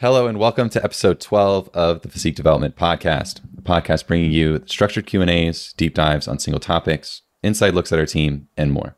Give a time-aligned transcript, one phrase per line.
[0.00, 4.62] Hello and welcome to episode 12 of the Physique Development Podcast, a podcast bringing you
[4.64, 8.96] structured Q&As, deep dives on single topics, inside looks at our team, and more.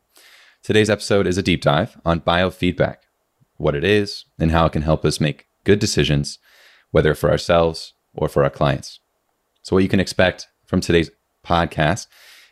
[0.61, 2.99] Today's episode is a deep dive on biofeedback,
[3.57, 6.39] what it is, and how it can help us make good decisions,
[6.91, 9.01] whether for ourselves or for our clients.
[9.61, 11.11] So what you can expect from today's
[11.45, 12.07] podcast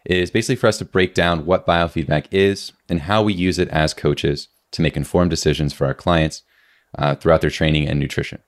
[0.06, 3.70] is basically for us to break down what biofeedback is and how we use it
[3.70, 6.44] as coaches to make informed decisions for our clients
[6.98, 8.39] uh, throughout their training and nutrition.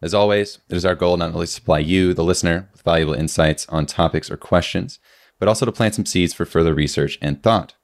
[0.00, 3.14] As always, it is our goal not only to supply you, the listener, with valuable
[3.14, 5.00] insights on topics or questions,
[5.38, 7.74] but also to plant some seeds for further research and thought.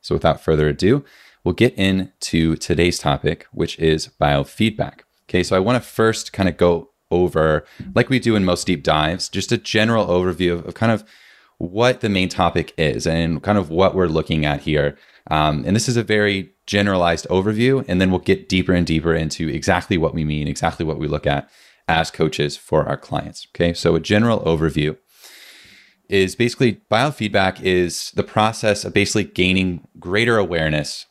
[0.00, 1.04] So, without further ado,
[1.42, 5.00] we'll get into today's topic, which is biofeedback.
[5.28, 7.64] Okay, so I want to first kind of go over,
[7.94, 11.04] like we do in most deep dives, just a general overview of, of kind of
[11.58, 14.96] what the main topic is and kind of what we're looking at here.
[15.30, 19.14] Um, and this is a very generalized overview, and then we'll get deeper and deeper
[19.14, 21.48] into exactly what we mean, exactly what we look at
[21.88, 23.46] as coaches for our clients.
[23.54, 24.96] Okay, so a general overview
[26.08, 31.06] is basically biofeedback is the process of basically gaining greater awareness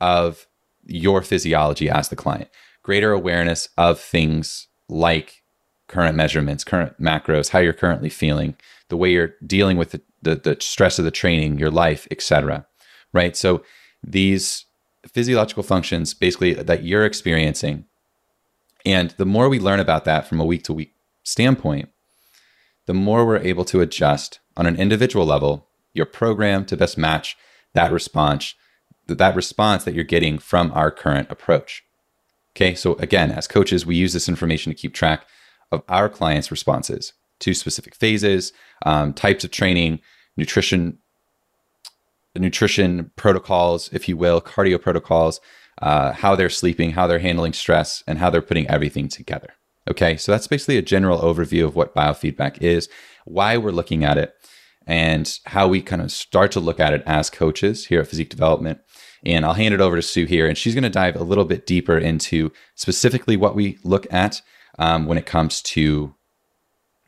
[0.00, 0.46] of
[0.84, 2.48] your physiology as the client,
[2.82, 5.42] greater awareness of things like
[5.88, 8.56] current measurements, current macros, how you're currently feeling,
[8.88, 12.66] the way you're dealing with the, the, the stress of the training, your life, etc.
[13.12, 13.36] Right.
[13.36, 13.62] So
[14.02, 14.64] these
[15.08, 17.84] physiological functions basically that you're experiencing.
[18.84, 21.88] And the more we learn about that from a week to week standpoint,
[22.86, 27.36] the more we're able to adjust on an individual level your program to best match
[27.72, 28.54] that response
[29.06, 31.84] that response that you're getting from our current approach.
[32.56, 35.26] Okay, so again, as coaches, we use this information to keep track
[35.70, 38.52] of our clients' responses to specific phases,
[38.86, 40.00] um, types of training,
[40.36, 40.98] nutrition
[42.34, 45.40] the nutrition protocols, if you will, cardio protocols,
[45.80, 49.54] uh, how they're sleeping, how they're handling stress, and how they're putting everything together.
[49.88, 52.88] Okay, so that's basically a general overview of what biofeedback is,
[53.24, 54.34] why we're looking at it,
[54.86, 58.30] and how we kind of start to look at it as coaches here at Physique
[58.30, 58.78] Development.
[59.26, 61.44] And I'll hand it over to Sue here, and she's going to dive a little
[61.44, 64.42] bit deeper into specifically what we look at
[64.78, 66.14] um, when it comes to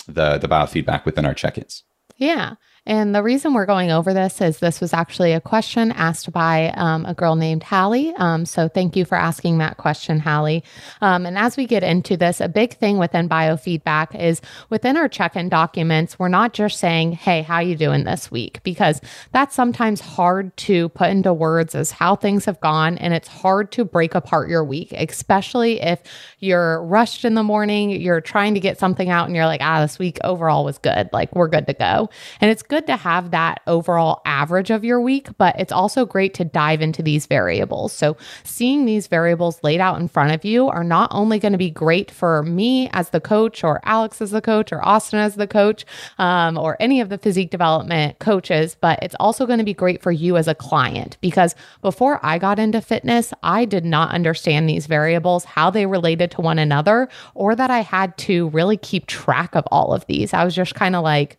[0.06, 1.82] the the biofeedback within our check-ins.
[2.16, 2.54] Yeah.
[2.86, 6.68] And the reason we're going over this is this was actually a question asked by
[6.76, 8.14] um, a girl named Hallie.
[8.16, 10.62] Um, so thank you for asking that question, Hallie.
[11.00, 15.08] Um, and as we get into this, a big thing within biofeedback is within our
[15.08, 19.00] check-in documents, we're not just saying, "Hey, how you doing this week?" Because
[19.32, 23.72] that's sometimes hard to put into words as how things have gone, and it's hard
[23.72, 26.00] to break apart your week, especially if
[26.38, 29.80] you're rushed in the morning, you're trying to get something out, and you're like, "Ah,
[29.80, 31.08] this week overall was good.
[31.12, 32.08] Like we're good to go."
[32.40, 36.04] And it's good good to have that overall average of your week, but it's also
[36.04, 37.90] great to dive into these variables.
[37.90, 41.58] So, seeing these variables laid out in front of you are not only going to
[41.58, 45.36] be great for me as the coach, or Alex as the coach, or Austin as
[45.36, 45.86] the coach,
[46.18, 50.02] um, or any of the physique development coaches, but it's also going to be great
[50.02, 54.68] for you as a client because before I got into fitness, I did not understand
[54.68, 59.06] these variables, how they related to one another, or that I had to really keep
[59.06, 60.34] track of all of these.
[60.34, 61.38] I was just kind of like,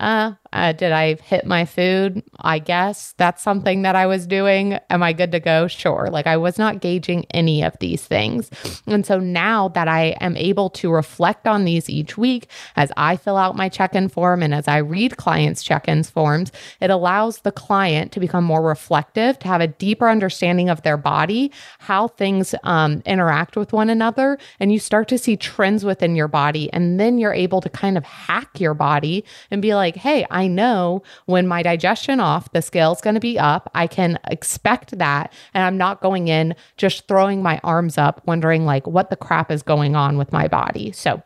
[0.00, 2.22] uh, uh, did I hit my food?
[2.40, 4.78] I guess that's something that I was doing.
[4.90, 5.66] Am I good to go?
[5.66, 6.08] Sure.
[6.10, 8.50] Like I was not gauging any of these things.
[8.86, 13.16] And so now that I am able to reflect on these each week as I
[13.16, 16.90] fill out my check in form and as I read clients' check ins forms, it
[16.90, 21.50] allows the client to become more reflective, to have a deeper understanding of their body,
[21.78, 24.38] how things um, interact with one another.
[24.60, 26.72] And you start to see trends within your body.
[26.72, 30.41] And then you're able to kind of hack your body and be like, hey, I
[30.42, 33.70] I know when my digestion off, the scale's going to be up.
[33.76, 35.32] I can expect that.
[35.54, 39.52] And I'm not going in just throwing my arms up, wondering like what the crap
[39.52, 40.90] is going on with my body.
[40.90, 41.22] So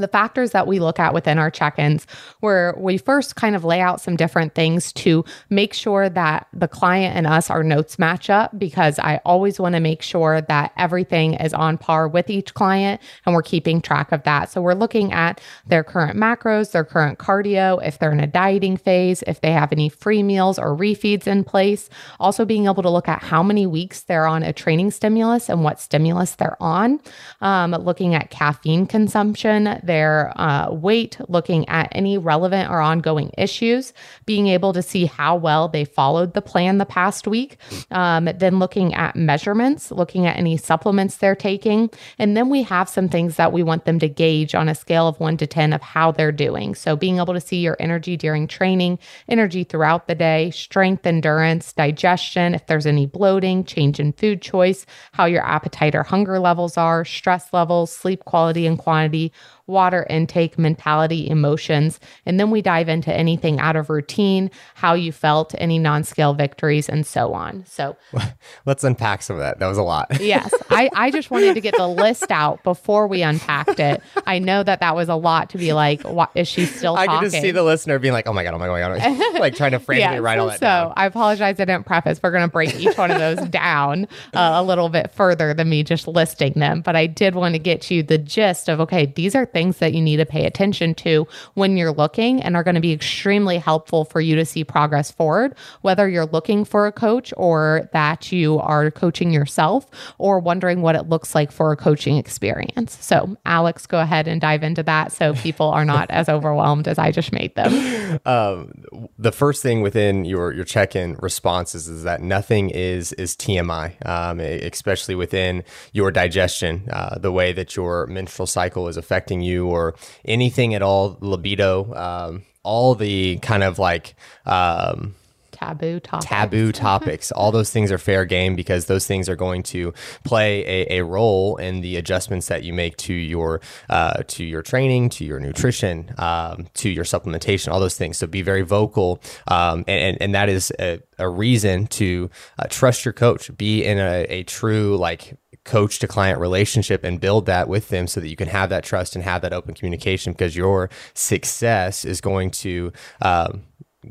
[0.00, 2.06] the factors that we look at within our check ins,
[2.40, 6.68] where we first kind of lay out some different things to make sure that the
[6.68, 10.72] client and us, our notes match up, because I always want to make sure that
[10.76, 14.50] everything is on par with each client and we're keeping track of that.
[14.50, 18.76] So we're looking at their current macros, their current cardio, if they're in a dieting
[18.76, 21.88] phase, if they have any free meals or refeeds in place.
[22.18, 25.62] Also, being able to look at how many weeks they're on a training stimulus and
[25.62, 27.00] what stimulus they're on.
[27.40, 33.92] Um, looking at caffeine consumption their uh, weight, looking at any relevant or ongoing issues,
[34.24, 37.56] being able to see how well they followed the plan the past week,
[37.90, 41.90] um, then looking at measurements, looking at any supplements they're taking.
[42.20, 45.08] And then we have some things that we want them to gauge on a scale
[45.08, 46.76] of one to 10 of how they're doing.
[46.76, 51.72] So being able to see your energy during training, energy throughout the day, strength, endurance,
[51.72, 56.76] digestion, if there's any bloating, change in food choice, how your appetite or hunger levels
[56.76, 59.32] are, stress levels, sleep quality and quantity,
[59.70, 62.00] water intake, mentality, emotions.
[62.26, 66.34] And then we dive into anything out of routine, how you felt, any non scale
[66.34, 67.64] victories, and so on.
[67.66, 67.96] So
[68.66, 69.58] let's unpack some of that.
[69.58, 70.08] That was a lot.
[70.20, 70.52] yes.
[70.70, 74.02] I, I just wanted to get the list out before we unpacked it.
[74.26, 77.10] I know that that was a lot to be like, what, is she still talking?
[77.10, 78.98] I can just see the listener being like, oh my God, oh my God, oh
[78.98, 79.40] my God.
[79.40, 80.92] like trying to frantically yes, write all that So down.
[80.96, 82.20] I apologize I didn't preface.
[82.22, 85.68] We're going to break each one of those down uh, a little bit further than
[85.68, 86.80] me just listing them.
[86.80, 89.94] But I did want to get you the gist of, okay, these are things that
[89.94, 93.58] you need to pay attention to when you're looking and are going to be extremely
[93.58, 98.32] helpful for you to see progress forward, whether you're looking for a coach or that
[98.32, 99.86] you are coaching yourself
[100.18, 102.96] or wondering what it looks like for a coaching experience.
[103.00, 106.98] So, Alex, go ahead and dive into that so people are not as overwhelmed as
[106.98, 108.20] I just made them.
[108.24, 114.06] Um, the first thing within your your check-in responses is that nothing is is TMI,
[114.06, 119.66] um, especially within your digestion, uh, the way that your menstrual cycle is affecting you,
[119.66, 119.94] or
[120.24, 124.14] anything at all, libido, um, all the kind of like
[124.46, 125.14] um,
[125.60, 126.26] taboo topics.
[126.26, 127.32] Taboo topics.
[127.32, 129.92] All those things are fair game because those things are going to
[130.24, 134.62] play a, a role in the adjustments that you make to your uh, to your
[134.62, 138.16] training, to your nutrition, um, to your supplementation, all those things.
[138.16, 143.04] So be very vocal, um, and, and that is a, a reason to uh, trust
[143.04, 143.56] your coach.
[143.56, 148.06] Be in a, a true like coach to client relationship and build that with them
[148.06, 152.04] so that you can have that trust and have that open communication because your success
[152.04, 152.90] is going to
[153.20, 153.62] um,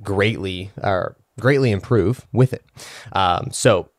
[0.03, 2.63] greatly or greatly improve with it.
[3.13, 3.89] Um, so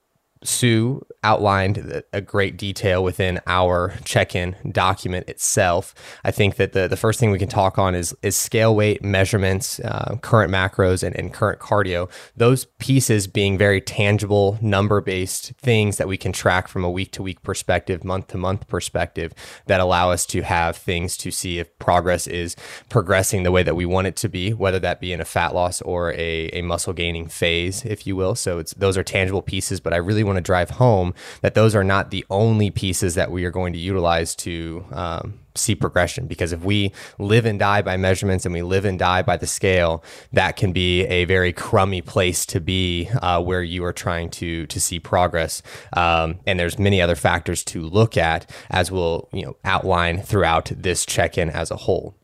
[0.42, 5.94] Sue outlined a great detail within our check-in document itself.
[6.24, 9.04] I think that the, the first thing we can talk on is is scale weight
[9.04, 12.10] measurements, uh, current macros, and, and current cardio.
[12.36, 18.02] Those pieces being very tangible, number-based things that we can track from a week-to-week perspective,
[18.02, 19.34] month-to-month perspective,
[19.66, 22.56] that allow us to have things to see if progress is
[22.88, 25.54] progressing the way that we want it to be, whether that be in a fat
[25.54, 28.34] loss or a, a muscle gaining phase, if you will.
[28.34, 31.09] So it's those are tangible pieces, but I really want to drive home
[31.42, 35.40] that those are not the only pieces that we are going to utilize to um,
[35.54, 36.26] see progression.
[36.26, 39.46] Because if we live and die by measurements and we live and die by the
[39.46, 40.02] scale,
[40.32, 44.66] that can be a very crummy place to be uh, where you are trying to
[44.66, 45.62] to see progress.
[45.92, 50.72] Um, and there's many other factors to look at as we'll you know outline throughout
[50.76, 52.14] this check-in as a whole.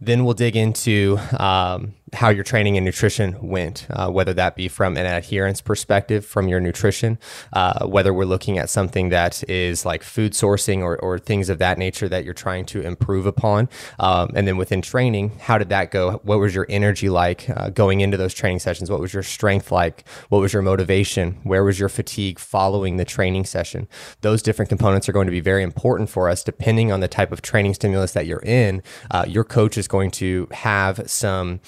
[0.00, 4.68] Then we'll dig into um, how your training and nutrition went, uh, whether that be
[4.68, 7.18] from an adherence perspective from your nutrition,
[7.52, 11.58] uh, whether we're looking at something that is like food sourcing or, or things of
[11.58, 13.68] that nature that you're trying to improve upon.
[13.98, 16.20] Um, and then within training, how did that go?
[16.22, 18.88] What was your energy like uh, going into those training sessions?
[18.88, 20.06] What was your strength like?
[20.28, 21.40] What was your motivation?
[21.42, 23.88] Where was your fatigue following the training session?
[24.20, 27.32] Those different components are going to be very important for us depending on the type
[27.32, 28.82] of training stimulus that you're in.
[29.10, 31.60] Uh, your coach is going to have some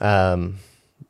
[0.00, 0.58] um,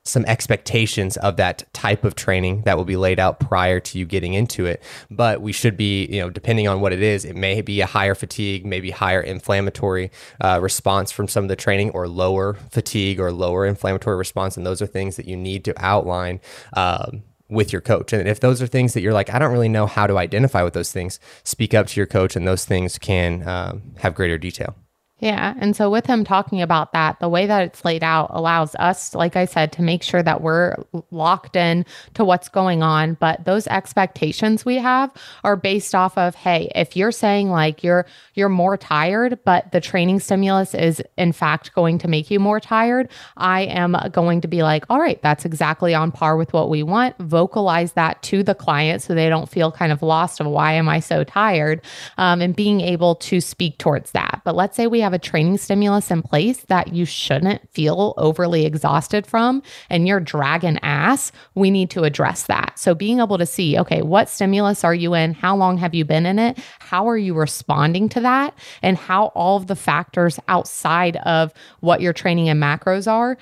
[0.06, 4.04] some expectations of that type of training that will be laid out prior to you
[4.04, 4.82] getting into it.
[5.10, 7.86] But we should be, you know, depending on what it is, it may be a
[7.86, 10.10] higher fatigue, maybe higher inflammatory
[10.42, 14.56] uh, response from some of the training, or lower fatigue or lower inflammatory response.
[14.56, 16.40] And those are things that you need to outline.
[16.74, 18.12] Um, with your coach.
[18.14, 20.62] And if those are things that you're like, I don't really know how to identify
[20.62, 24.38] with those things, speak up to your coach, and those things can um, have greater
[24.38, 24.74] detail.
[25.24, 25.54] Yeah.
[25.58, 29.14] And so, with him talking about that, the way that it's laid out allows us,
[29.14, 30.76] like I said, to make sure that we're
[31.10, 33.14] locked in to what's going on.
[33.14, 35.10] But those expectations we have
[35.42, 38.04] are based off of, hey, if you're saying like you're
[38.34, 42.60] you're more tired, but the training stimulus is in fact going to make you more
[42.60, 46.68] tired, I am going to be like, all right, that's exactly on par with what
[46.68, 47.16] we want.
[47.16, 50.86] Vocalize that to the client so they don't feel kind of lost of why am
[50.86, 51.80] I so tired,
[52.18, 54.42] um, and being able to speak towards that.
[54.44, 58.66] But let's say we have a training stimulus in place that you shouldn't feel overly
[58.66, 62.78] exhausted from and you're dragging ass, we need to address that.
[62.78, 65.32] So being able to see, okay, what stimulus are you in?
[65.32, 66.58] How long have you been in it?
[66.80, 68.54] How are you responding to that?
[68.82, 73.38] And how all of the factors outside of what your training and macros are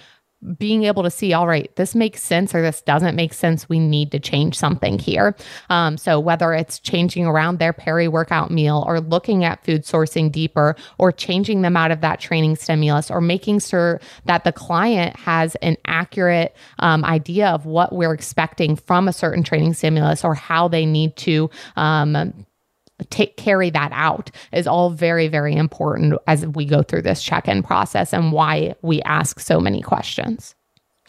[0.58, 3.68] being able to see, all right, this makes sense or this doesn't make sense.
[3.68, 5.36] We need to change something here.
[5.70, 10.30] Um, so whether it's changing around their peri workout meal or looking at food sourcing
[10.30, 15.16] deeper or changing them out of that training stimulus or making sure that the client
[15.16, 20.34] has an accurate um, idea of what we're expecting from a certain training stimulus or
[20.34, 22.44] how they need to um,
[23.04, 27.62] take carry that out is all very very important as we go through this check-in
[27.62, 30.54] process and why we ask so many questions.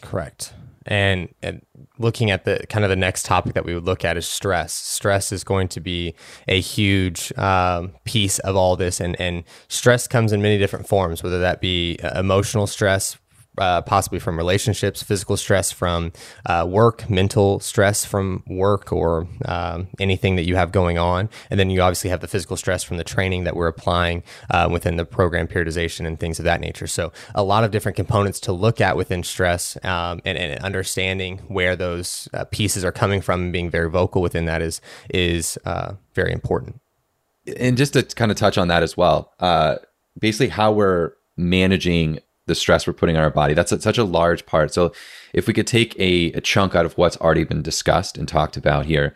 [0.02, 0.52] Correct.
[0.86, 1.64] And, and
[1.98, 4.74] looking at the kind of the next topic that we would look at is stress.
[4.74, 6.14] Stress is going to be
[6.46, 11.22] a huge um, piece of all this and and stress comes in many different forms
[11.22, 13.16] whether that be uh, emotional stress
[13.58, 16.12] uh, possibly from relationships, physical stress from
[16.46, 21.28] uh, work, mental stress from work, or um, anything that you have going on.
[21.50, 24.68] And then you obviously have the physical stress from the training that we're applying uh,
[24.70, 26.86] within the program periodization and things of that nature.
[26.86, 31.38] So, a lot of different components to look at within stress um, and, and, understanding
[31.48, 34.80] where those uh, pieces are coming from and being very vocal within that is,
[35.10, 36.80] is uh, very important.
[37.58, 39.32] And just to kind of touch on that as well,
[40.18, 43.54] basically, how we're managing the stress we're putting on our body.
[43.54, 44.72] That's a, such a large part.
[44.72, 44.92] So
[45.32, 48.56] if we could take a, a chunk out of what's already been discussed and talked
[48.56, 49.14] about here,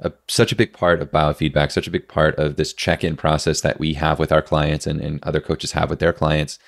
[0.00, 3.60] a, such a big part of biofeedback, such a big part of this check-in process
[3.60, 6.58] that we have with our clients and, and other coaches have with their clients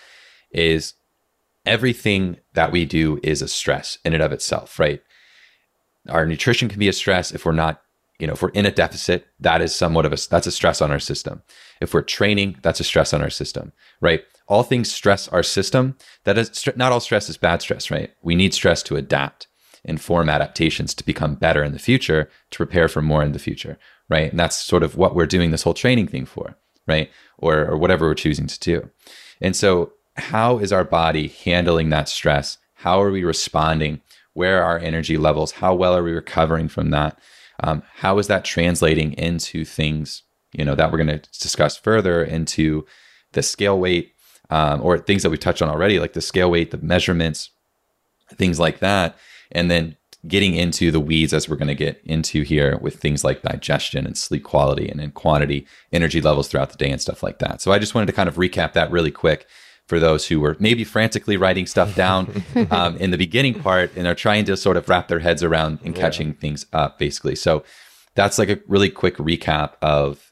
[0.51, 0.95] is
[1.65, 5.03] everything that we do is a stress in and of itself, right?
[6.09, 7.81] Our nutrition can be a stress if we're not,
[8.19, 10.83] you know, if we're in a deficit, that is somewhat of a that's a stress
[10.83, 11.43] on our system.
[11.81, 14.25] If we're training, that's a stress on our system, right?
[14.49, 15.97] All things stress our system.
[16.25, 18.13] That is not all stress is bad stress, right?
[18.23, 19.47] We need stress to adapt
[19.85, 23.39] and form adaptations to become better in the future, to prepare for more in the
[23.39, 24.31] future, right?
[24.31, 26.57] And that's sort of what we're doing this whole training thing for,
[26.87, 27.11] right?
[27.39, 28.91] Or, or whatever we're choosing to do.
[29.41, 32.59] And so, how is our body handling that stress?
[32.75, 34.03] How are we responding?
[34.35, 35.53] Where are our energy levels?
[35.53, 37.19] How well are we recovering from that?
[37.63, 40.23] Um, how is that translating into things,
[40.53, 42.85] you know, that we're going to discuss further into
[43.33, 44.13] the scale weight
[44.53, 47.51] um, or things that we touched on already, like the scale weight, the measurements,
[48.35, 49.17] things like that.
[49.51, 49.97] And then
[50.29, 54.07] getting into the weeds as we're going to get into here with things like digestion
[54.07, 57.63] and sleep quality and in quantity, energy levels throughout the day and stuff like that.
[57.63, 59.47] So I just wanted to kind of recap that really quick
[59.87, 64.07] for those who were maybe frantically writing stuff down um, in the beginning part and
[64.07, 66.35] are trying to sort of wrap their heads around and catching yeah.
[66.35, 67.37] things up basically.
[67.37, 67.65] So
[68.15, 70.31] that's like a really quick recap of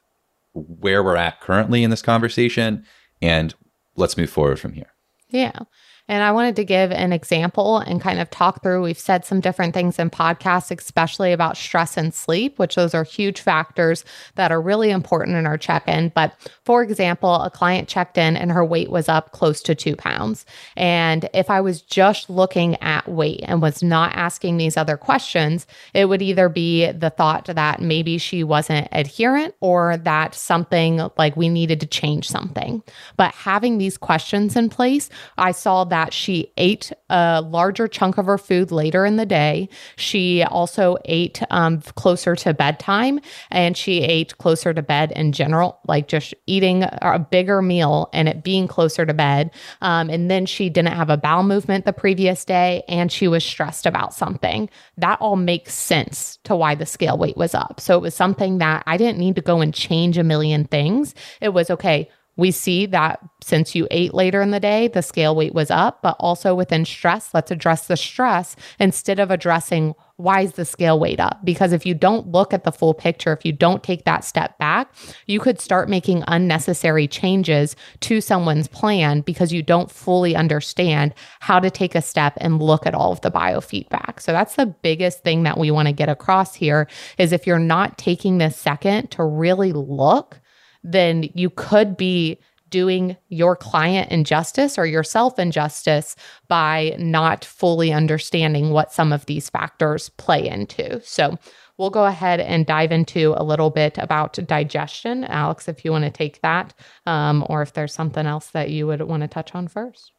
[0.52, 2.84] where we're at currently in this conversation
[3.22, 3.54] and
[3.96, 4.92] let's move forward from here.
[5.28, 5.60] Yeah.
[6.10, 8.82] And I wanted to give an example and kind of talk through.
[8.82, 13.04] We've said some different things in podcasts, especially about stress and sleep, which those are
[13.04, 16.08] huge factors that are really important in our check in.
[16.12, 19.94] But for example, a client checked in and her weight was up close to two
[19.94, 20.44] pounds.
[20.76, 25.64] And if I was just looking at weight and was not asking these other questions,
[25.94, 31.36] it would either be the thought that maybe she wasn't adherent or that something like
[31.36, 32.82] we needed to change something.
[33.16, 38.16] But having these questions in place, I saw that that she ate a larger chunk
[38.16, 39.68] of her food later in the day.
[39.96, 45.78] She also ate um, closer to bedtime and she ate closer to bed in general,
[45.86, 49.50] like just eating a bigger meal and it being closer to bed.
[49.82, 53.44] Um, and then she didn't have a bowel movement the previous day and she was
[53.44, 54.70] stressed about something.
[54.96, 57.78] That all makes sense to why the scale weight was up.
[57.78, 61.14] So it was something that I didn't need to go and change a million things.
[61.42, 65.34] It was okay we see that since you ate later in the day, the scale
[65.34, 70.42] weight was up, but also within stress, let's address the stress instead of addressing why
[70.42, 71.42] is the scale weight up?
[71.44, 74.58] Because if you don't look at the full picture, if you don't take that step
[74.58, 74.92] back,
[75.26, 81.58] you could start making unnecessary changes to someone's plan because you don't fully understand how
[81.58, 84.20] to take a step and look at all of the biofeedback.
[84.20, 87.58] So that's the biggest thing that we want to get across here is if you're
[87.58, 90.39] not taking this second to really look
[90.82, 96.14] then you could be doing your client injustice or yourself injustice
[96.46, 101.00] by not fully understanding what some of these factors play into.
[101.02, 101.36] So,
[101.80, 105.24] we'll go ahead and dive into a little bit about digestion.
[105.24, 106.74] Alex, if you want to take that,
[107.06, 110.12] um, or if there's something else that you would want to touch on first.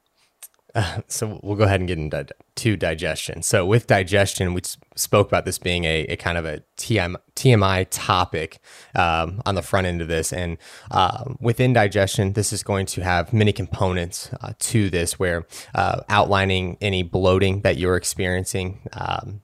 [0.74, 3.42] Uh, so we'll go ahead and get into to digestion.
[3.42, 4.62] So with digestion, we
[4.96, 8.60] spoke about this being a, a kind of a TM, TMI topic
[8.96, 10.58] um, on the front end of this, and
[10.92, 16.02] uh, within digestion, this is going to have many components uh, to this, where uh,
[16.10, 18.82] outlining any bloating that you're experiencing.
[18.94, 19.42] Um,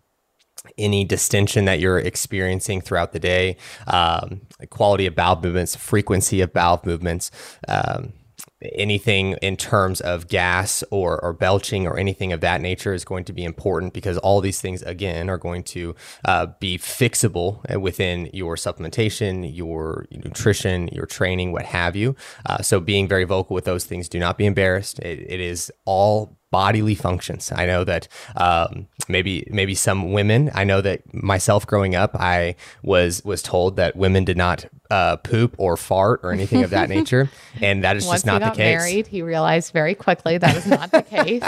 [0.78, 3.56] any distension that you're experiencing throughout the day,
[3.88, 7.32] um, quality of bowel movements, frequency of bowel movements,
[7.70, 8.12] um,
[8.62, 13.24] anything in terms of gas or, or belching or anything of that nature is going
[13.24, 15.96] to be important because all these things again are going to
[16.26, 22.16] uh, be fixable within your supplementation your nutrition your training what have you.
[22.46, 25.00] Uh, so being very vocal with those things do not be embarrassed.
[25.00, 27.51] It, it is all bodily functions.
[27.54, 30.51] I know that um, maybe maybe some women.
[30.54, 35.18] I know that myself growing up, I was was told that women did not uh,
[35.18, 37.30] poop or fart or anything of that nature,
[37.62, 38.80] and that is Once just not he got the case.
[38.80, 41.44] married, he realized very quickly that is not the case.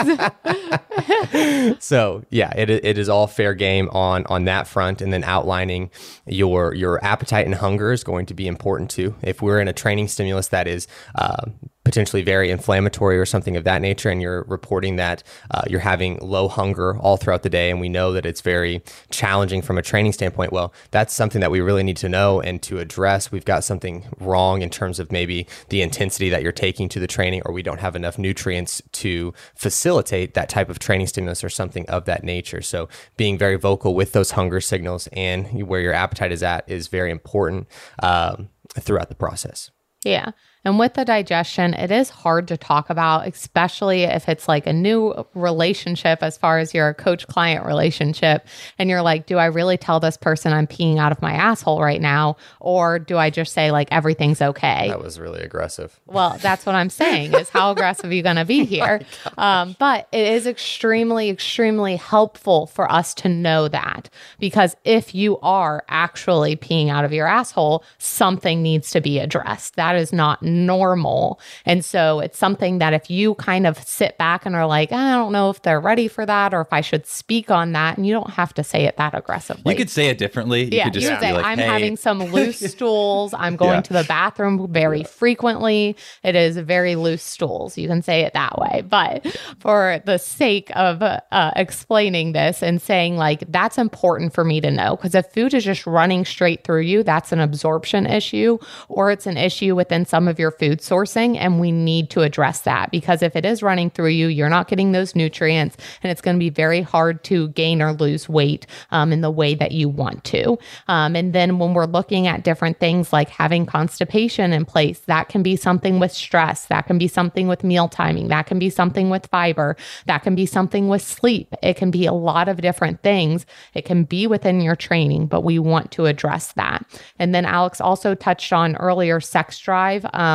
[1.82, 5.90] so yeah, it, it is all fair game on on that front, and then outlining
[6.26, 9.14] your your appetite and hunger is going to be important too.
[9.22, 11.46] If we're in a training stimulus that is uh,
[11.84, 16.18] potentially very inflammatory or something of that nature, and you're reporting that uh, you're having
[16.18, 19.82] low hunger all throughout the day, and we know that it's very challenging from a
[19.82, 23.32] training standpoint, well, that's something that we really need to know and to address.
[23.32, 27.06] We've got something wrong in terms of maybe the intensity that you're taking to the
[27.06, 31.48] training, or we don't have enough nutrients to facilitate that type of training stimulus or
[31.48, 32.60] something of that nature.
[32.60, 36.88] So, being very vocal with those hunger signals and where your appetite is at is
[36.88, 37.68] very important
[38.02, 39.70] um, throughout the process.
[40.04, 40.32] Yeah.
[40.64, 44.72] And with the digestion, it is hard to talk about, especially if it's like a
[44.72, 48.46] new relationship as far as your coach client relationship.
[48.78, 51.80] And you're like, do I really tell this person I'm peeing out of my asshole
[51.80, 52.36] right now?
[52.60, 54.88] Or do I just say, like, everything's okay?
[54.88, 55.98] That was really aggressive.
[56.06, 59.00] Well, that's what I'm saying is how aggressive are you going to be here?
[59.38, 65.38] Um, but it is extremely, extremely helpful for us to know that because if you
[65.38, 69.76] are actually peeing out of your asshole, something needs to be addressed.
[69.76, 71.40] That is not normal.
[71.64, 75.12] And so it's something that if you kind of sit back and are like, I
[75.12, 78.06] don't know if they're ready for that or if I should speak on that, and
[78.06, 79.72] you don't have to say it that aggressively.
[79.72, 80.64] You could say it differently.
[80.64, 83.32] You yeah, could just you could say, like, I'm hey, having some loose stools.
[83.36, 83.80] I'm going Yeah.
[83.82, 85.96] to the bathroom very frequently.
[86.22, 87.78] It is very loose stools.
[87.78, 88.82] You can say it that way.
[88.88, 89.26] But
[89.58, 91.20] for the sake of uh,
[91.56, 95.64] explaining this and saying, like, that's important for me to know, because if food is
[95.64, 100.26] just running straight through you, that's an absorption issue, or it's an issue within some
[100.26, 101.36] of your food sourcing.
[101.36, 104.66] And we need to address that because if it is running through you, you're not
[104.66, 108.66] getting those nutrients, and it's going to be very hard to gain or lose weight
[108.90, 110.58] um, in the way that you want to.
[110.88, 115.28] Um, and then when we're looking at different things like having constipation in place, that
[115.28, 118.70] can be something with stress, that can be something with meal timing, that can be
[118.70, 121.54] something with fiber, that can be something with sleep.
[121.62, 123.44] It can be a lot of different things.
[123.74, 126.86] It can be within your training, but we want to address that.
[127.18, 130.06] And then Alex also touched on earlier sex drive.
[130.12, 130.29] Um,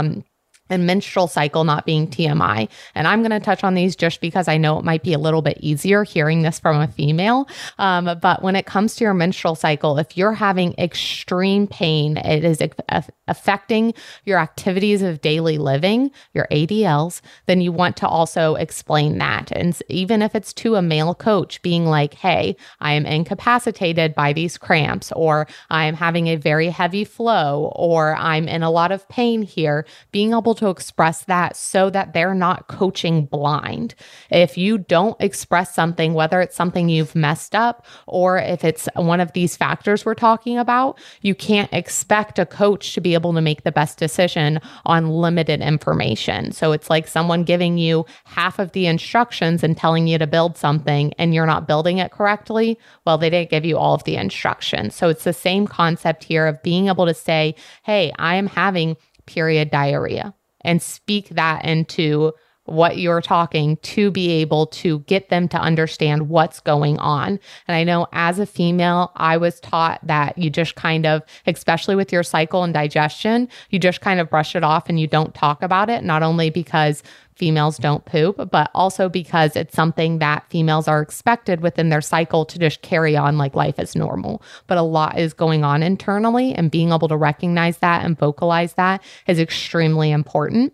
[0.70, 2.68] and menstrual cycle not being TMI.
[2.96, 5.20] And I'm going to touch on these just because I know it might be a
[5.20, 7.48] little bit easier hearing this from a female.
[7.78, 12.44] Um, but when it comes to your menstrual cycle, if you're having extreme pain, it
[12.44, 13.94] is aff- affecting
[14.26, 19.52] your activities of daily living, your ADLs, then you want to also explain that.
[19.52, 24.34] And even if it's to a male coach, being like, hey, I am incapacitated by
[24.34, 28.92] these cramps, or I am having a very heavy flow, or I'm in a lot
[28.92, 33.96] of pain here, being able to express that so that they're not coaching blind.
[34.30, 39.20] If you don't express something, whether it's something you've messed up or if it's one
[39.20, 43.42] of these factors we're talking about, you can't expect a coach to be able to
[43.42, 46.52] make the best decision on limited information.
[46.52, 50.58] So it's like someone giving you half of the instructions and telling you to build
[50.58, 52.78] something and you're not building it correctly.
[53.06, 54.96] Well, they didn't give you all of the instructions.
[54.96, 58.98] So it's the same concept here of being able to say, hey, I am having
[59.26, 62.34] period diarrhea and speak that into
[62.66, 67.40] what you're talking to be able to get them to understand what's going on.
[67.68, 71.96] And I know as a female, I was taught that you just kind of, especially
[71.96, 75.34] with your cycle and digestion, you just kind of brush it off and you don't
[75.34, 77.04] talk about it, not only because
[77.36, 82.46] females don't poop, but also because it's something that females are expected within their cycle
[82.46, 84.42] to just carry on like life is normal.
[84.68, 88.74] But a lot is going on internally, and being able to recognize that and vocalize
[88.76, 90.74] that is extremely important.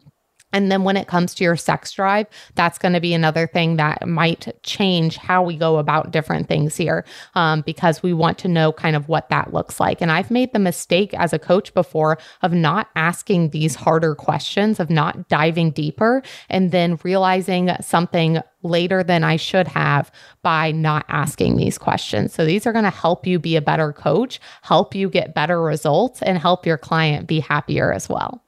[0.53, 3.77] And then when it comes to your sex drive, that's going to be another thing
[3.77, 8.47] that might change how we go about different things here um, because we want to
[8.47, 10.01] know kind of what that looks like.
[10.01, 14.79] And I've made the mistake as a coach before of not asking these harder questions,
[14.79, 20.11] of not diving deeper, and then realizing something later than I should have
[20.43, 22.33] by not asking these questions.
[22.33, 25.61] So these are going to help you be a better coach, help you get better
[25.61, 28.43] results, and help your client be happier as well.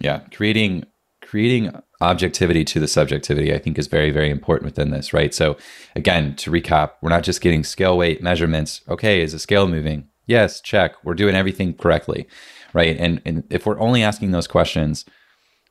[0.00, 0.84] Yeah, creating
[1.34, 5.56] creating objectivity to the subjectivity i think is very very important within this right so
[5.96, 10.06] again to recap we're not just getting scale weight measurements okay is the scale moving
[10.26, 12.26] yes check we're doing everything correctly
[12.72, 15.04] right and and if we're only asking those questions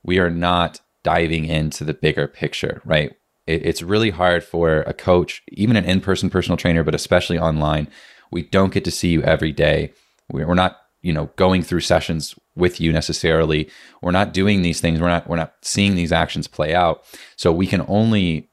[0.04, 3.12] we are not diving into the bigger picture, right?
[3.46, 7.38] It, it's really hard for a coach, even an in person personal trainer, but especially
[7.38, 7.88] online.
[8.32, 9.92] We don't get to see you every day.
[10.30, 13.68] We're, we're not, you know, going through sessions with you necessarily.
[14.00, 15.00] We're not doing these things.
[15.00, 17.04] We're not, we're not seeing these actions play out.
[17.36, 18.48] So we can only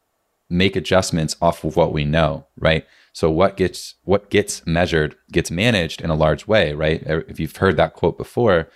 [0.49, 2.85] make adjustments off of what we know, right?
[3.13, 7.01] So what gets what gets measured gets managed in a large way, right?
[7.09, 8.69] Er, if you've heard that quote before.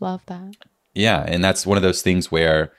[0.00, 0.56] Love that.
[0.92, 2.72] Yeah, and that's one of those things where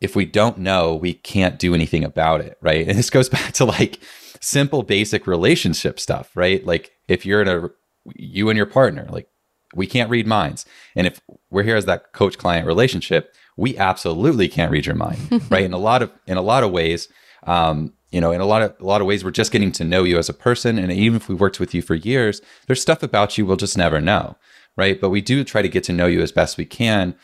[0.00, 2.86] if we don't know, we can't do anything about it, right?
[2.88, 3.98] And this goes back to like
[4.40, 6.64] simple basic relationship stuff, right?
[6.64, 7.70] Like if you're in a
[8.14, 9.28] you and your partner, like
[9.74, 10.64] we can't read minds.
[10.94, 15.18] And if we're here as that coach client relationship, we absolutely can't read your mind,
[15.50, 15.64] right?
[15.64, 17.08] In a lot of in a lot of ways,
[17.44, 19.84] um, you know, in a lot of a lot of ways, we're just getting to
[19.84, 20.78] know you as a person.
[20.78, 23.76] And even if we worked with you for years, there's stuff about you we'll just
[23.76, 24.36] never know,
[24.76, 25.00] right?
[25.00, 27.16] But we do try to get to know you as best we can,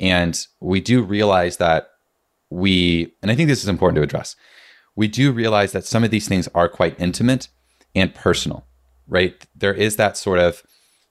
[0.00, 1.88] and we do realize that
[2.50, 4.36] we, and I think this is important to address.
[4.96, 7.48] We do realize that some of these things are quite intimate
[7.94, 8.66] and personal,
[9.08, 9.46] right?
[9.54, 10.62] There is that sort of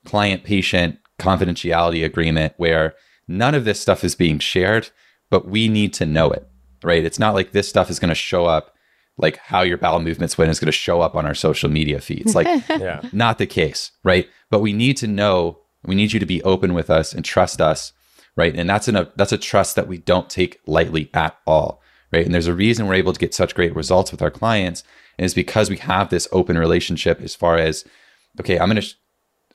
[0.04, 2.94] client patient confidentiality agreement where
[3.28, 4.90] none of this stuff is being shared,
[5.30, 6.48] but we need to know it,
[6.82, 7.04] right?
[7.04, 8.74] It's not like this stuff is going to show up
[9.16, 12.00] like how your bowel movements went is going to show up on our social media
[12.00, 12.34] feeds.
[12.34, 13.00] Like, yeah.
[13.12, 14.28] not the case, right?
[14.50, 17.60] But we need to know, we need you to be open with us and trust
[17.60, 17.92] us,
[18.36, 18.54] right?
[18.54, 21.80] And that's a that's a trust that we don't take lightly at all,
[22.14, 22.24] right?
[22.24, 24.84] And there's a reason we're able to get such great results with our clients,
[25.18, 27.84] is because we have this open relationship as far as,
[28.40, 28.94] okay, I'm going to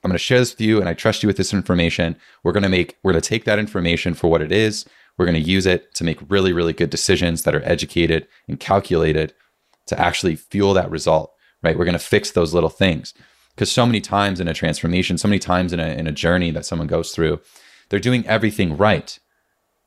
[0.01, 2.15] I'm going to share this with you and I trust you with this information.
[2.43, 4.85] We're going to make, we're going to take that information for what it is.
[5.17, 8.57] We're going to use it to make really, really good decisions that are educated and
[8.57, 9.33] calculated
[9.87, 11.77] to actually fuel that result, right?
[11.77, 13.13] We're going to fix those little things.
[13.53, 16.51] Because so many times in a transformation, so many times in a, in a journey
[16.51, 17.41] that someone goes through,
[17.89, 19.19] they're doing everything right.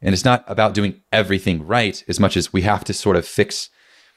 [0.03, 3.27] And it's not about doing everything right as much as we have to sort of
[3.27, 3.71] fix.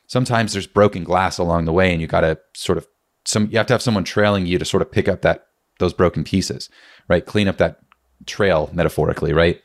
[0.07, 2.87] Sometimes there's broken glass along the way, and you got to sort of
[3.23, 3.47] some.
[3.51, 5.47] You have to have someone trailing you to sort of pick up that
[5.79, 6.69] those broken pieces,
[7.07, 7.25] right?
[7.25, 7.79] Clean up that
[8.25, 9.61] trail metaphorically, right?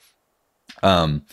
[0.82, 1.24] Um,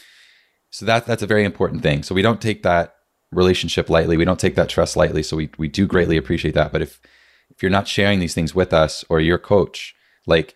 [0.69, 2.03] so that that's a very important thing.
[2.03, 2.95] So we don't take that
[3.31, 4.17] relationship lightly.
[4.17, 5.23] We don't take that trust lightly.
[5.23, 6.71] So we we do greatly appreciate that.
[6.71, 7.01] But if
[7.49, 9.95] if you're not sharing these things with us or your coach,
[10.25, 10.55] like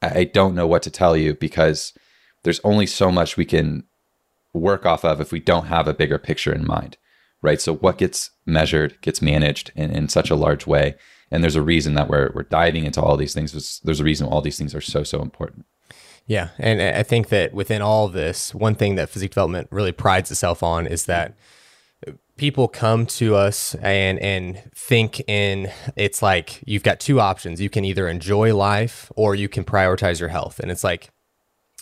[0.00, 1.92] I don't know what to tell you because
[2.44, 3.84] there's only so much we can
[4.54, 6.96] work off of if we don't have a bigger picture in mind.
[7.40, 7.60] Right.
[7.60, 10.96] So what gets measured gets managed in, in such a large way
[11.30, 13.80] and there's a reason that we're we're diving into all these things.
[13.82, 15.66] There's, a reason all these things are so so important.
[16.26, 19.92] Yeah, and I think that within all of this, one thing that physique development really
[19.92, 21.36] prides itself on is that
[22.36, 27.60] people come to us and and think in it's like you've got two options.
[27.60, 30.60] You can either enjoy life or you can prioritize your health.
[30.60, 31.10] And it's like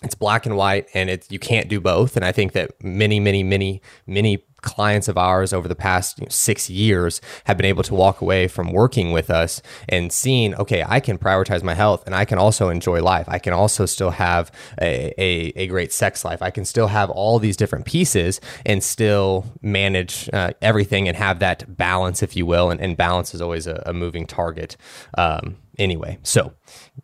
[0.03, 3.19] it's black and white and it's you can't do both and i think that many
[3.19, 7.67] many many many clients of ours over the past you know, six years have been
[7.67, 11.75] able to walk away from working with us and seeing, okay, I can prioritize my
[11.75, 13.27] health and I can also enjoy life.
[13.29, 14.51] I can also still have
[14.83, 16.43] a, a, a great sex life.
[16.43, 21.39] I can still have all these different pieces and still manage uh, everything and have
[21.39, 22.71] that balance, if you will.
[22.71, 24.77] And, and balance is always a, a moving target.
[25.17, 26.53] Um, anyway, so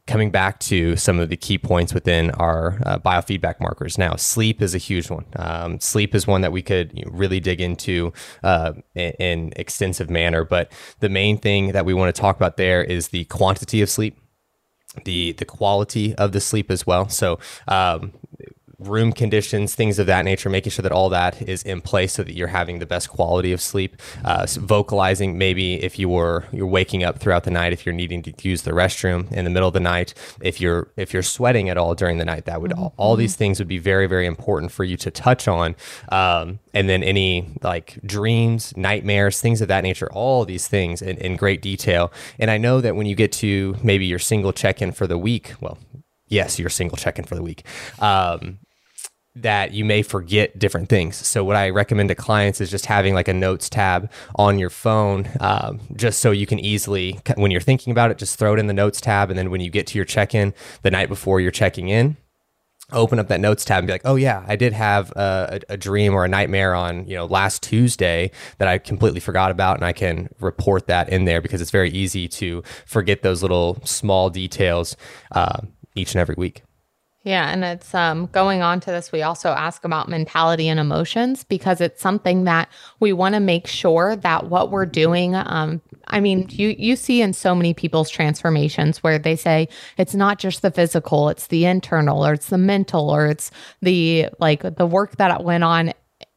[0.06, 3.98] coming back to some of the key points within our uh, biofeedback markers.
[3.98, 5.26] Now, sleep is a huge one.
[5.36, 10.10] Um, sleep is one that we could you know, really dig into uh, in, extensive
[10.10, 10.44] manner.
[10.44, 13.90] But the main thing that we want to talk about there is the quantity of
[13.90, 14.18] sleep
[15.04, 17.08] the the quality of the sleep as well.
[17.08, 18.12] So um,
[18.88, 22.22] room conditions, things of that nature, making sure that all that is in place so
[22.22, 23.96] that you're having the best quality of sleep.
[24.24, 27.94] Uh, so vocalizing maybe if you were you're waking up throughout the night, if you're
[27.94, 31.22] needing to use the restroom in the middle of the night, if you're if you're
[31.22, 32.82] sweating at all during the night, that would mm-hmm.
[32.82, 35.74] all, all, these things would be very very important for you to touch on.
[36.10, 41.16] Um, and then any like dreams, nightmares, things of that nature, all these things in,
[41.18, 42.12] in great detail.
[42.38, 45.18] And I know that when you get to maybe your single check in for the
[45.18, 45.78] week, well,
[46.28, 47.64] yes, your single check in for the week.
[47.98, 48.58] Um,
[49.34, 51.16] that you may forget different things.
[51.16, 54.68] So what I recommend to clients is just having like a notes tab on your
[54.68, 58.58] phone, um, just so you can easily, when you're thinking about it, just throw it
[58.58, 61.40] in the notes tab, and then when you get to your check-in the night before
[61.40, 62.18] you're checking in,
[62.92, 65.76] open up that notes tab and be like, oh yeah, I did have a, a,
[65.76, 69.84] dream or a nightmare on you know last Tuesday that I completely forgot about, and
[69.84, 74.30] I can report that in there because it's very easy to forget those little small
[74.30, 74.96] details
[75.32, 75.60] uh,
[75.94, 76.62] each and every week.
[77.24, 79.12] Yeah, and it's um, going on to this.
[79.12, 83.68] We also ask about mentality and emotions because it's something that we want to make
[83.68, 85.36] sure that what we're doing.
[85.36, 90.16] Um, I mean, you you see in so many people's transformations where they say it's
[90.16, 94.62] not just the physical, it's the internal, or it's the mental, or it's the like
[94.76, 95.92] the work that went on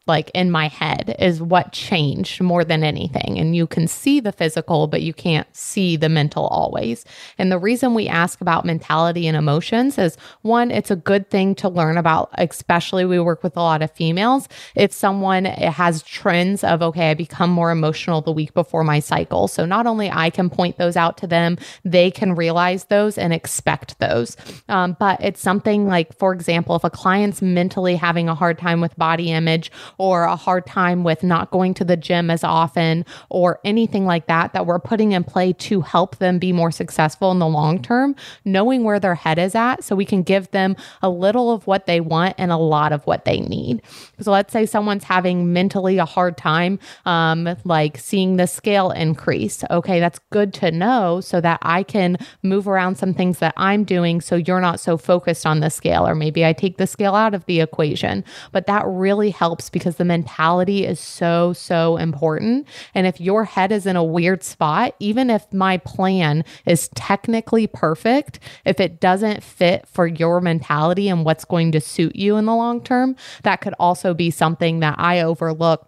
[0.07, 3.39] like in my head is what changed more than anything.
[3.39, 7.05] And you can see the physical, but you can't see the mental always.
[7.37, 11.55] And the reason we ask about mentality and emotions is one, it's a good thing
[11.55, 14.47] to learn about, especially we work with a lot of females.
[14.75, 19.47] If someone has trends of, okay, I become more emotional the week before my cycle.
[19.47, 23.33] So not only I can point those out to them, they can realize those and
[23.33, 24.37] expect those.
[24.69, 28.81] Um, but it's something like, for example, if a client's mentally having a hard time
[28.81, 33.05] with body image, or a hard time with not going to the gym as often
[33.29, 37.31] or anything like that that we're putting in play to help them be more successful
[37.31, 40.75] in the long term, knowing where their head is at so we can give them
[41.01, 43.81] a little of what they want and a lot of what they need.
[44.19, 49.63] So let's say someone's having mentally a hard time, um, like seeing the scale increase.
[49.69, 53.83] Okay, that's good to know so that I can move around some things that I'm
[53.83, 57.13] doing so you're not so focused on the scale, or maybe I take the scale
[57.13, 58.23] out of the equation.
[58.51, 62.67] But that really helps because because the mentality is so, so important.
[62.95, 67.67] And if your head is in a weird spot, even if my plan is technically
[67.67, 72.45] perfect, if it doesn't fit for your mentality and what's going to suit you in
[72.45, 75.87] the long term, that could also be something that I overlook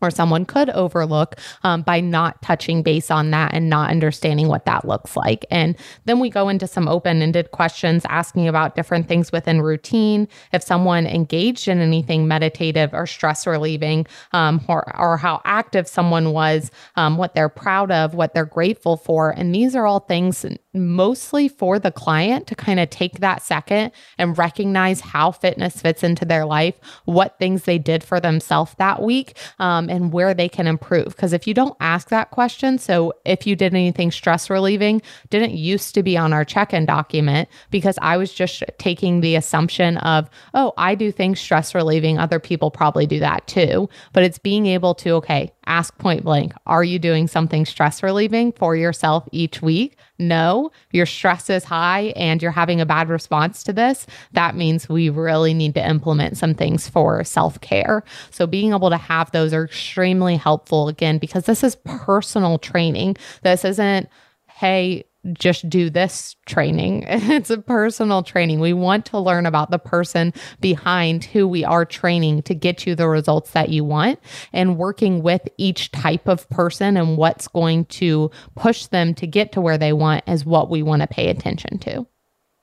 [0.00, 4.64] or someone could overlook um, by not touching base on that and not understanding what
[4.64, 5.44] that looks like.
[5.50, 10.28] And then we go into some open ended questions asking about different things within routine.
[10.52, 16.32] If someone engaged in anything meditative or stress relieving, um, or, or how active someone
[16.32, 19.30] was, um, what they're proud of, what they're grateful for.
[19.30, 20.44] And these are all things
[20.76, 26.02] mostly for the client to kind of take that second and recognize how fitness fits
[26.02, 30.48] into their life, what things they did for themselves that week, um, and where they
[30.48, 31.08] can improve.
[31.08, 35.52] Because if you don't ask that question, so if you did anything stress relieving, didn't
[35.52, 39.96] used to be on our check in document because I was just taking the assumption
[39.98, 43.88] of, oh, I do things stress relieving, other people probably do that too.
[44.12, 48.52] But it's being able to, okay, ask point blank, are you doing something stress relieving
[48.52, 49.96] for yourself each week?
[50.18, 54.06] No, your stress is high and you're having a bad response to this.
[54.32, 58.02] That means we really need to implement some things for self care.
[58.30, 63.16] So, being able to have those are extremely helpful again, because this is personal training.
[63.42, 64.08] This isn't,
[64.48, 67.04] hey, just do this training.
[67.36, 68.60] It's a personal training.
[68.60, 72.94] We want to learn about the person behind who we are training to get you
[72.94, 74.18] the results that you want
[74.52, 79.52] and working with each type of person and what's going to push them to get
[79.52, 82.06] to where they want is what we want to pay attention to.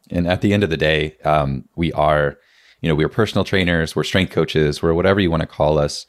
[0.09, 2.37] And at the end of the day, um, we are,
[2.81, 6.05] you know, we're personal trainers, we're strength coaches, we're whatever you want to call us,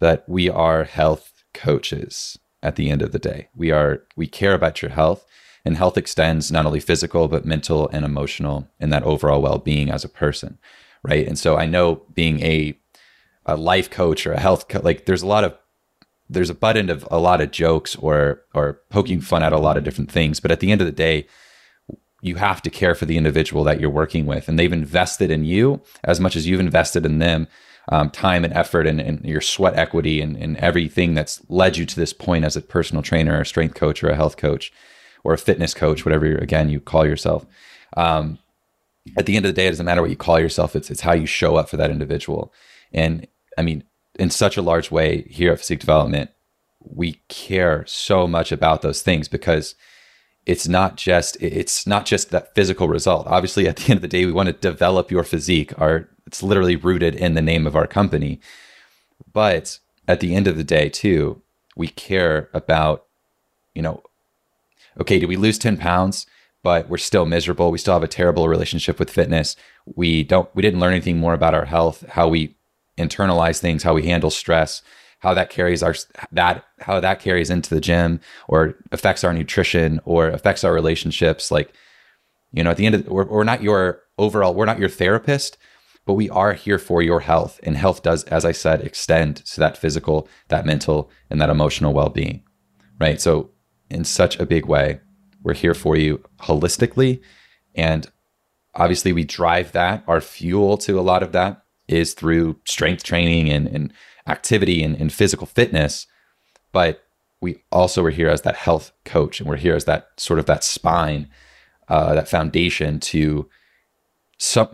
[0.00, 3.48] but we are health coaches at the end of the day.
[3.54, 5.24] We are, we care about your health
[5.66, 9.90] and health extends not only physical, but mental and emotional and that overall well being
[9.90, 10.58] as a person.
[11.02, 11.26] Right.
[11.26, 12.78] And so I know being a,
[13.44, 15.56] a life coach or a health co- like there's a lot of
[16.28, 19.58] there's a butt end of a lot of jokes or or poking fun at a
[19.58, 21.28] lot of different things but at the end of the day
[22.22, 25.44] you have to care for the individual that you're working with and they've invested in
[25.44, 27.46] you as much as you've invested in them
[27.92, 31.86] um, time and effort and, and, your sweat equity and, and everything that's led you
[31.86, 34.72] to this point as a personal trainer or a strength coach or a health coach
[35.26, 37.44] or a fitness coach, whatever again you call yourself.
[37.96, 38.38] Um,
[39.16, 40.76] at the end of the day, it doesn't matter what you call yourself.
[40.76, 42.52] It's it's how you show up for that individual.
[42.92, 43.26] And
[43.58, 43.84] I mean,
[44.18, 46.30] in such a large way here at Physique Development,
[46.80, 49.74] we care so much about those things because
[50.46, 53.26] it's not just it's not just that physical result.
[53.26, 55.78] Obviously, at the end of the day, we want to develop your physique.
[55.80, 58.40] Our it's literally rooted in the name of our company.
[59.32, 61.42] But at the end of the day, too,
[61.76, 63.06] we care about
[63.74, 64.02] you know
[65.00, 66.26] okay, did we lose 10 pounds?
[66.62, 67.70] But we're still miserable.
[67.70, 69.54] We still have a terrible relationship with fitness.
[69.84, 72.56] We don't, we didn't learn anything more about our health, how we
[72.98, 74.82] internalize things, how we handle stress,
[75.20, 75.94] how that carries our,
[76.32, 81.50] that, how that carries into the gym or affects our nutrition or affects our relationships.
[81.50, 81.72] Like,
[82.52, 85.58] you know, at the end of, we're, we're not your overall, we're not your therapist,
[86.04, 87.60] but we are here for your health.
[87.62, 91.92] And health does, as I said, extend to that physical, that mental, and that emotional
[91.92, 92.42] well being.
[92.98, 93.20] Right.
[93.20, 93.50] So
[93.90, 95.00] in such a big way.
[95.42, 97.20] We're here for you holistically.
[97.74, 98.10] And
[98.74, 100.04] obviously, we drive that.
[100.06, 103.92] Our fuel to a lot of that is through strength training and, and
[104.26, 106.06] activity and, and physical fitness.
[106.72, 107.04] But
[107.40, 110.46] we also are here as that health coach and we're here as that sort of
[110.46, 111.28] that spine,
[111.88, 113.48] uh, that foundation to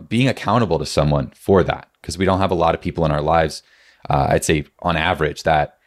[0.07, 3.11] being accountable to someone for that because we don't have a lot of people in
[3.11, 3.63] our lives
[4.09, 5.77] uh, i'd say on average that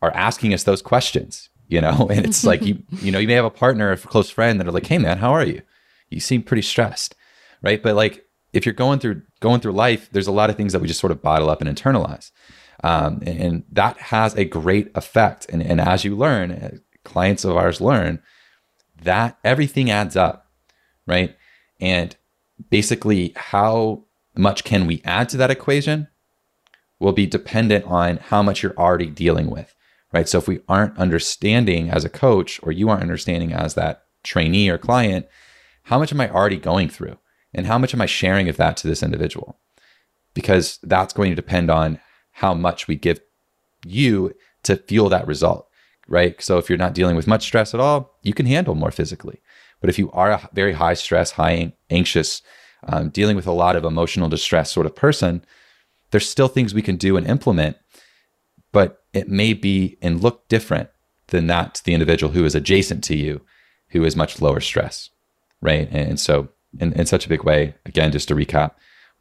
[0.00, 2.08] are asking us those questions you know?
[2.10, 4.60] And it's like you you know you may have a partner or a close friend
[4.60, 5.62] that are like hey man how are you?
[6.10, 7.14] You seem pretty stressed
[7.62, 7.82] right?
[7.82, 10.80] But like if you're going through going through life there's a lot of things that
[10.80, 12.30] we just sort of bottle up and internalize.
[12.84, 15.46] Um, and, and, that has a great effect.
[15.48, 16.70] And, and as you learn uh,
[17.04, 18.20] clients of ours learn
[19.02, 20.46] that everything adds up
[21.06, 21.36] right?
[21.80, 22.16] And
[22.70, 24.04] basically how
[24.36, 26.08] much can we add to that equation
[26.98, 29.74] will be dependent on how much you're already dealing with
[30.16, 30.28] right?
[30.28, 34.70] So if we aren't understanding as a coach or you aren't understanding as that trainee
[34.70, 35.26] or client
[35.82, 37.16] how much am i already going through?
[37.54, 39.58] And how much am i sharing of that to this individual?
[40.34, 42.00] Because that's going to depend on
[42.32, 43.20] how much we give
[43.84, 45.68] you to feel that result
[46.08, 46.40] right?
[46.40, 49.40] So if you're not dealing with much stress at all you can handle more physically.
[49.80, 52.40] But if you are a very high stress, high anxious,
[52.84, 55.44] um, dealing with a lot of emotional distress sort of person,
[56.10, 57.76] there's still things we can do and implement,
[58.76, 60.90] but it may be and look different
[61.28, 63.40] than that to the individual who is adjacent to you,
[63.88, 65.08] who is much lower stress,
[65.62, 65.88] right?
[65.90, 68.72] And so, in, in such a big way, again, just to recap,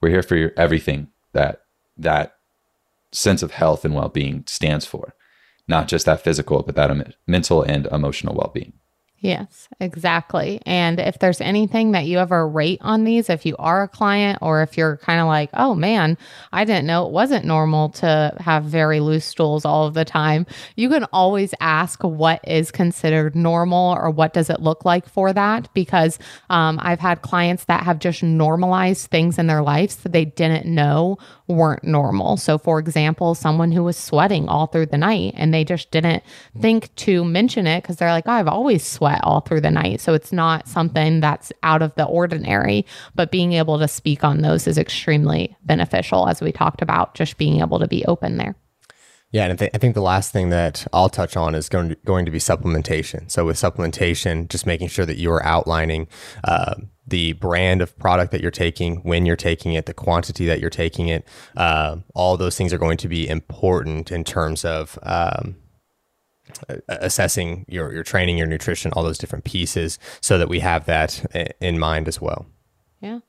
[0.01, 1.61] we're here for your everything that
[1.95, 2.35] that
[3.13, 5.15] sense of health and well-being stands for,
[5.69, 8.73] not just that physical, but that mental and emotional well-being.
[9.19, 10.61] Yes, exactly.
[10.65, 14.39] And if there's anything that you ever rate on these, if you are a client
[14.41, 16.17] or if you're kind of like, oh man,
[16.51, 20.45] I didn't know it wasn't normal to have very loose stools all of the time,
[20.75, 25.33] you can always ask what is considered normal or what does it look like for
[25.33, 25.73] that.
[25.73, 26.19] Because
[26.51, 30.67] um, I've had clients that have just normalized things in their lives that they didn't
[30.67, 32.37] know weren't normal.
[32.37, 36.23] So, for example, someone who was sweating all through the night and they just didn't
[36.59, 39.69] think to mention it because they're like, oh, I've always sweat sweat all through the
[39.69, 40.01] night.
[40.01, 44.41] So it's not something that's out of the ordinary, but being able to speak on
[44.41, 48.55] those is extremely beneficial, as we talked about, just being able to be open there.
[49.31, 51.89] Yeah, and I, th- I, think the last thing that I'll touch on is going
[51.89, 53.29] to, going to be supplementation.
[53.29, 56.07] So with supplementation, just making sure that you are outlining
[56.43, 60.59] uh, the brand of product that you're taking, when you're taking it, the quantity that
[60.59, 61.27] you're taking it.
[61.55, 65.57] Uh, all those things are going to be important in terms of um,
[66.87, 71.55] assessing your, your training, your nutrition, all those different pieces so that we have that
[71.59, 72.45] in mind as well.
[73.01, 73.19] Yeah.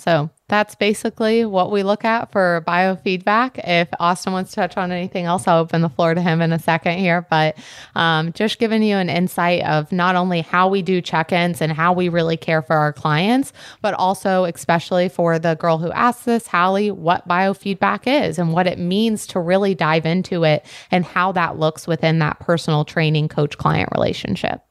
[0.00, 3.60] So that's basically what we look at for biofeedback.
[3.62, 6.52] If Austin wants to touch on anything else, I'll open the floor to him in
[6.52, 7.26] a second here.
[7.30, 7.56] But
[7.94, 11.70] um, just giving you an insight of not only how we do check ins and
[11.70, 16.24] how we really care for our clients, but also, especially for the girl who asked
[16.24, 21.04] this, Hallie, what biofeedback is and what it means to really dive into it and
[21.04, 24.62] how that looks within that personal training coach client relationship.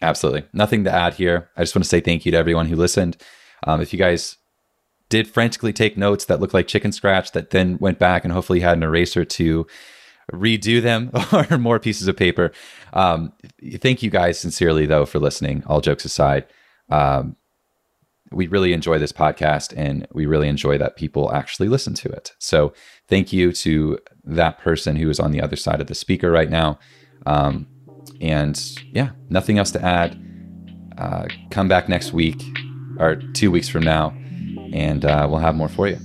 [0.00, 0.42] Absolutely.
[0.52, 1.48] Nothing to add here.
[1.56, 3.16] I just want to say thank you to everyone who listened.
[3.64, 4.36] Um, if you guys
[5.12, 8.60] did frantically take notes that looked like chicken scratch that then went back and hopefully
[8.60, 9.66] had an eraser to
[10.32, 11.10] redo them
[11.50, 12.50] or more pieces of paper.
[12.94, 13.34] Um,
[13.76, 15.64] thank you guys sincerely, though, for listening.
[15.66, 16.46] All jokes aside,
[16.88, 17.36] um,
[18.30, 22.32] we really enjoy this podcast and we really enjoy that people actually listen to it.
[22.38, 22.72] So
[23.06, 26.48] thank you to that person who is on the other side of the speaker right
[26.48, 26.78] now.
[27.26, 27.66] Um,
[28.22, 28.58] and
[28.92, 30.18] yeah, nothing else to add.
[30.96, 32.42] Uh, come back next week
[32.98, 34.14] or two weeks from now
[34.72, 35.98] and uh, we'll have more for you.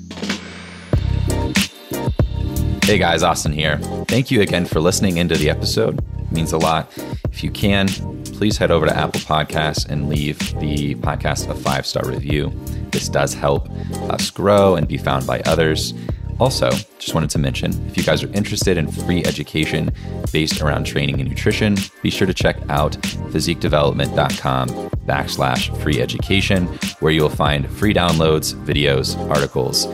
[2.84, 3.77] Hey guys, Austin here.
[4.08, 5.99] Thank you again for listening into the episode.
[6.19, 6.91] It means a lot.
[7.32, 7.88] If you can,
[8.23, 12.51] please head over to Apple Podcasts and leave the podcast a five star review.
[12.91, 13.69] This does help
[14.10, 15.93] us grow and be found by others.
[16.39, 16.69] Also,
[17.00, 19.91] just wanted to mention if you guys are interested in free education
[20.32, 22.93] based around training and nutrition, be sure to check out
[23.32, 24.69] physiquedevelopment.com
[25.08, 26.67] backslash free education,
[27.00, 29.88] where you will find free downloads, videos, articles,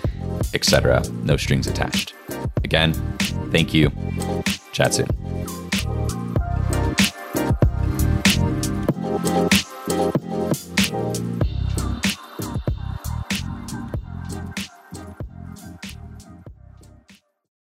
[0.54, 1.04] etc.
[1.24, 2.14] No strings attached.
[2.64, 2.94] Again,
[3.52, 3.92] thank you.
[4.72, 6.23] Chat soon.